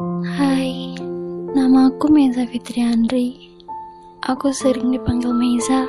Hai, 0.00 0.96
nama 1.52 1.92
aku 1.92 2.08
Meza 2.08 2.48
Fitriandri. 2.48 3.52
Aku 4.24 4.48
sering 4.48 4.96
dipanggil 4.96 5.28
Meza 5.28 5.84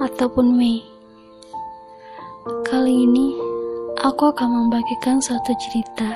ataupun 0.00 0.56
Mei. 0.56 0.80
Kali 2.64 3.04
ini, 3.04 3.36
aku 4.00 4.32
akan 4.32 4.48
membagikan 4.64 5.20
suatu 5.20 5.52
cerita 5.60 6.08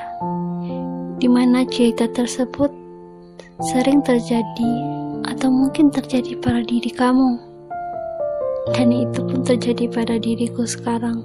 di 1.21 1.29
mana 1.29 1.69
cerita 1.69 2.09
tersebut 2.09 2.73
sering 3.61 4.01
terjadi 4.01 4.73
atau 5.29 5.53
mungkin 5.53 5.93
terjadi 5.93 6.41
pada 6.41 6.65
diri 6.65 6.89
kamu. 6.89 7.37
Dan 8.73 8.89
itu 8.89 9.21
pun 9.21 9.45
terjadi 9.45 9.85
pada 9.93 10.17
diriku 10.17 10.65
sekarang. 10.65 11.21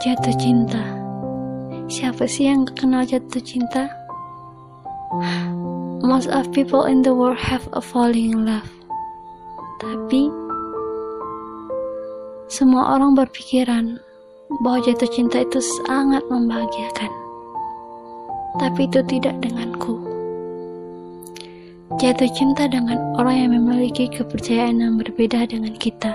Jatuh 0.00 0.32
cinta. 0.40 0.80
Siapa 1.92 2.24
sih 2.24 2.48
yang 2.48 2.64
kenal 2.72 3.04
jatuh 3.04 3.44
cinta? 3.44 3.97
Most 6.04 6.28
of 6.28 6.52
people 6.52 6.84
in 6.84 7.00
the 7.00 7.16
world 7.16 7.40
have 7.40 7.64
a 7.72 7.80
falling 7.80 8.36
in 8.36 8.44
love. 8.44 8.68
Tapi 9.80 10.28
semua 12.52 12.96
orang 12.96 13.16
berpikiran 13.16 13.96
bahwa 14.60 14.84
jatuh 14.84 15.08
cinta 15.08 15.40
itu 15.44 15.60
sangat 15.86 16.20
membahagiakan. 16.28 17.12
Tapi 18.60 18.84
itu 18.84 19.00
tidak 19.08 19.36
denganku. 19.40 19.96
Jatuh 21.96 22.28
cinta 22.36 22.68
dengan 22.68 23.00
orang 23.16 23.48
yang 23.48 23.52
memiliki 23.56 24.12
kepercayaan 24.12 24.80
yang 24.80 25.00
berbeda 25.00 25.48
dengan 25.48 25.72
kita. 25.76 26.12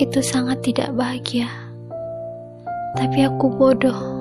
Itu 0.00 0.24
sangat 0.24 0.64
tidak 0.64 0.96
bahagia. 0.96 1.48
Tapi 2.96 3.26
aku 3.26 3.52
bodoh 3.52 4.13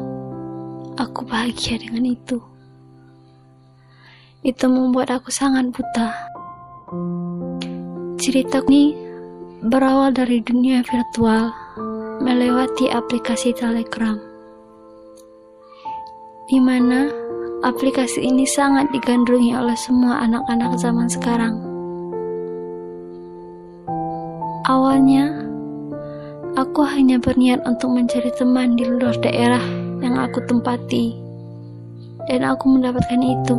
aku 0.98 1.26
bahagia 1.26 1.82
dengan 1.82 2.14
itu. 2.14 2.38
Itu 4.44 4.68
membuat 4.68 5.10
aku 5.10 5.32
sangat 5.32 5.72
buta. 5.72 6.10
Cerita 8.20 8.60
ini 8.68 8.94
berawal 9.64 10.12
dari 10.12 10.44
dunia 10.44 10.84
virtual 10.84 11.50
melewati 12.20 12.92
aplikasi 12.92 13.56
Telegram. 13.56 14.20
Di 16.52 16.60
mana 16.60 17.08
aplikasi 17.64 18.20
ini 18.20 18.44
sangat 18.44 18.92
digandrungi 18.92 19.56
oleh 19.56 19.76
semua 19.80 20.22
anak-anak 20.28 20.76
zaman 20.78 21.08
sekarang. 21.08 21.56
Awalnya, 24.64 25.44
aku 26.56 26.84
hanya 26.88 27.20
berniat 27.20 27.64
untuk 27.68 27.92
mencari 27.92 28.32
teman 28.36 28.80
di 28.80 28.88
luar 28.88 29.16
daerah 29.20 29.83
yang 30.04 30.20
aku 30.20 30.44
tempati. 30.44 31.16
Dan 32.28 32.44
aku 32.44 32.68
mendapatkan 32.68 33.24
itu. 33.24 33.56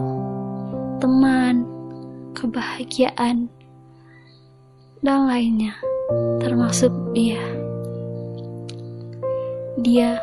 Teman, 1.01 1.65
kebahagiaan, 2.37 3.49
dan 5.01 5.21
lainnya. 5.25 5.73
Termasuk 6.45 6.93
dia. 7.17 7.41
Dia, 9.81 10.21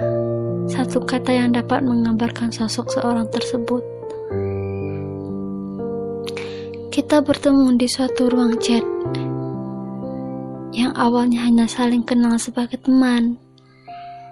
satu 0.70 1.02
kata 1.02 1.34
yang 1.34 1.58
dapat 1.58 1.82
menggambarkan 1.82 2.54
sosok 2.54 2.94
seorang 2.94 3.26
tersebut. 3.34 3.84
Kita 6.92 7.20
bertemu 7.26 7.76
di 7.76 7.88
suatu 7.90 8.30
ruang 8.30 8.56
chat 8.62 8.84
yang 10.72 10.96
awalnya 10.96 11.44
hanya 11.44 11.68
saling 11.68 12.04
kenal 12.04 12.40
sebagai 12.40 12.80
teman, 12.80 13.36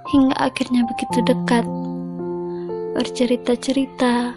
hingga 0.09 0.35
akhirnya 0.41 0.81
begitu 0.89 1.21
dekat 1.21 1.65
bercerita-cerita, 2.97 4.33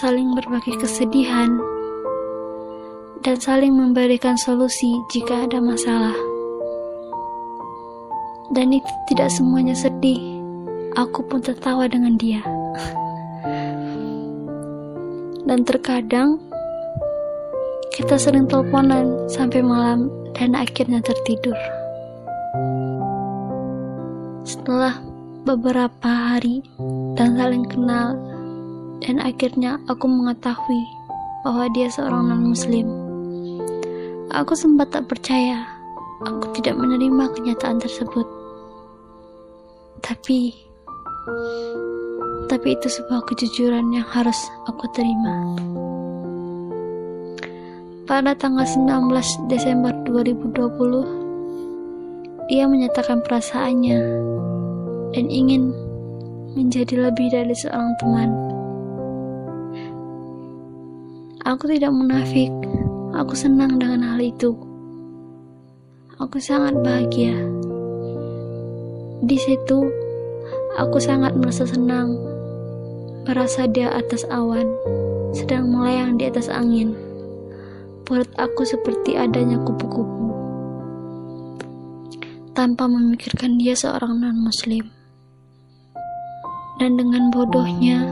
saling 0.00 0.32
berbagi 0.38 0.78
kesedihan, 0.78 1.58
dan 3.20 3.36
saling 3.36 3.74
memberikan 3.74 4.38
solusi 4.38 4.88
jika 5.10 5.44
ada 5.44 5.58
masalah. 5.58 6.14
Dan 8.50 8.74
itu 8.74 8.90
tidak 9.10 9.30
semuanya 9.30 9.74
sedih. 9.74 10.18
Aku 10.98 11.22
pun 11.26 11.38
tertawa 11.38 11.86
dengan 11.86 12.18
dia. 12.18 12.42
Dan 15.46 15.62
terkadang 15.62 16.38
kita 17.94 18.18
sering 18.18 18.46
teleponan 18.46 19.26
sampai 19.30 19.62
malam 19.62 20.10
dan 20.34 20.54
akhirnya 20.54 20.98
tertidur. 21.02 21.79
Setelah 24.50 24.98
beberapa 25.46 26.10
hari 26.10 26.58
dan 27.14 27.38
saling 27.38 27.62
kenal 27.70 28.18
dan 28.98 29.22
akhirnya 29.22 29.78
aku 29.86 30.10
mengetahui 30.10 30.82
bahwa 31.46 31.70
dia 31.70 31.86
seorang 31.86 32.34
non-muslim. 32.34 32.90
Aku 34.34 34.58
sempat 34.58 34.90
tak 34.90 35.06
percaya, 35.06 35.70
aku 36.26 36.50
tidak 36.58 36.74
menerima 36.74 37.30
kenyataan 37.30 37.78
tersebut. 37.78 38.26
Tapi, 40.02 40.50
tapi 42.50 42.68
itu 42.74 42.90
sebuah 42.90 43.22
kejujuran 43.30 43.94
yang 43.94 44.06
harus 44.10 44.50
aku 44.66 44.90
terima. 44.90 45.54
Pada 48.02 48.34
tanggal 48.34 48.66
19 48.66 49.14
Desember 49.46 49.94
2020, 50.10 51.19
dia 52.50 52.66
menyatakan 52.66 53.22
perasaannya 53.22 54.00
dan 55.14 55.26
ingin 55.30 55.70
menjadi 56.58 57.06
lebih 57.06 57.30
dari 57.30 57.54
seorang 57.54 57.94
teman. 58.02 58.30
Aku 61.46 61.70
tidak 61.70 61.94
munafik, 61.94 62.50
aku 63.14 63.38
senang 63.38 63.78
dengan 63.78 64.02
hal 64.02 64.18
itu. 64.18 64.50
Aku 66.18 66.42
sangat 66.42 66.74
bahagia. 66.82 67.38
Di 69.22 69.38
situ, 69.38 69.86
aku 70.74 70.98
sangat 70.98 71.38
merasa 71.38 71.62
senang, 71.70 72.18
merasa 73.30 73.70
dia 73.70 73.94
atas 73.94 74.26
awan, 74.26 74.66
sedang 75.30 75.70
melayang 75.70 76.18
di 76.18 76.26
atas 76.26 76.50
angin. 76.50 76.98
Perut 78.02 78.28
aku 78.42 78.66
seperti 78.66 79.14
adanya 79.14 79.54
kupu-kupu, 79.62 80.29
tanpa 82.54 82.90
memikirkan 82.90 83.58
dia 83.58 83.78
seorang 83.78 84.18
non-muslim. 84.18 84.90
Dan 86.80 86.96
dengan 86.96 87.28
bodohnya, 87.30 88.08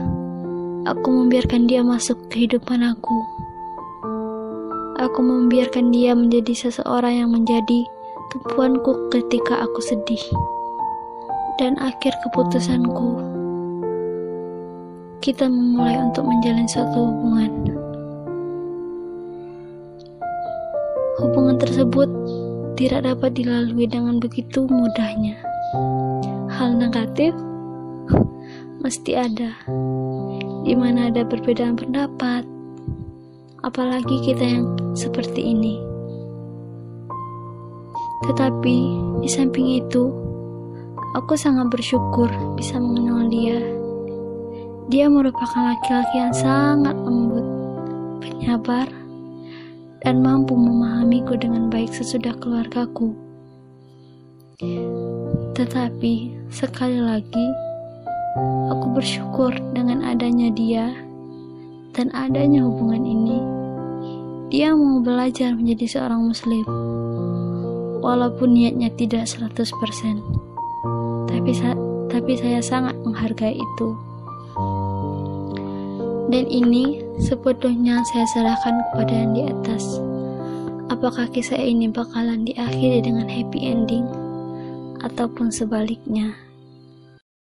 aku 0.85 1.07
membiarkan 1.09 1.65
dia 1.65 1.81
masuk 1.81 2.15
ke 2.27 2.45
kehidupan 2.45 2.85
aku. 2.85 3.17
Aku 4.99 5.19
membiarkan 5.23 5.91
dia 5.95 6.11
menjadi 6.13 6.69
seseorang 6.69 7.23
yang 7.23 7.29
menjadi 7.31 7.87
tumpuanku 8.29 9.09
ketika 9.09 9.63
aku 9.65 9.79
sedih. 9.81 10.21
Dan 11.59 11.75
akhir 11.81 12.15
keputusanku, 12.23 13.19
kita 15.19 15.51
memulai 15.51 15.99
untuk 15.99 16.23
menjalin 16.23 16.67
suatu 16.71 17.11
hubungan. 17.11 17.51
Hubungan 21.19 21.59
tersebut 21.59 22.18
tidak 22.79 23.03
dapat 23.03 23.35
dilalui 23.35 23.91
dengan 23.91 24.23
begitu 24.23 24.63
mudahnya. 24.63 25.35
Hal 26.47 26.79
negatif 26.79 27.35
mesti 28.83 29.19
ada. 29.19 29.51
Di 30.63 30.71
mana 30.79 31.11
ada 31.11 31.27
perbedaan 31.27 31.75
pendapat, 31.75 32.47
apalagi 33.67 34.23
kita 34.23 34.43
yang 34.47 34.65
seperti 34.95 35.51
ini. 35.51 35.75
Tetapi 38.31 38.77
di 39.19 39.27
samping 39.27 39.83
itu, 39.83 40.07
aku 41.19 41.35
sangat 41.35 41.67
bersyukur 41.67 42.31
bisa 42.55 42.79
mengenal 42.79 43.27
dia. 43.27 43.59
Dia 44.87 45.11
merupakan 45.11 45.67
laki-laki 45.67 46.15
yang 46.15 46.31
sangat 46.31 46.95
lembut, 46.95 47.43
penyabar, 48.23 48.87
dan 50.03 50.23
mampu 50.23 50.55
memahamiku 50.55 51.35
dengan 51.35 51.67
baik 51.67 51.91
sesudah 51.91 52.35
keluargaku. 52.39 53.15
Tetapi 55.55 56.13
sekali 56.51 56.99
lagi, 56.99 57.47
Aku 58.69 58.93
bersyukur 58.93 59.49
dengan 59.73 60.05
adanya 60.05 60.53
dia 60.53 60.93
dan 61.97 62.13
adanya 62.13 62.61
hubungan 62.61 63.01
ini. 63.01 63.41
Dia 64.53 64.77
mau 64.77 65.01
belajar 65.01 65.57
menjadi 65.57 65.97
seorang 65.97 66.29
muslim. 66.29 66.61
Walaupun 67.99 68.53
niatnya 68.53 68.93
tidak 68.93 69.25
100%. 69.25 70.21
Tapi 71.25 71.51
tapi 72.09 72.31
saya 72.37 72.61
sangat 72.61 72.93
menghargai 73.01 73.57
itu. 73.57 73.89
Dan 76.29 76.45
ini 76.45 77.01
sebetulnya 77.17 78.05
saya 78.13 78.25
serahkan 78.37 78.85
kepada 78.93 79.13
yang 79.13 79.31
di 79.33 79.43
atas. 79.49 79.97
Apakah 80.93 81.25
kisah 81.33 81.57
ini 81.57 81.89
bakalan 81.89 82.45
diakhiri 82.45 83.01
dengan 83.01 83.25
happy 83.25 83.65
ending 83.65 84.05
ataupun 85.01 85.49
sebaliknya? 85.49 86.48